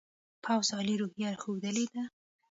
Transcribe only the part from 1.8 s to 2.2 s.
ده.